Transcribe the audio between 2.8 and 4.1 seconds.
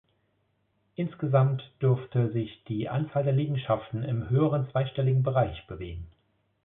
Anzahl der Liegenschaften